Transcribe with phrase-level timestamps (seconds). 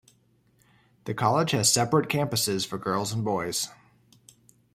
[1.03, 3.67] The college has separate campuses for girls and boys.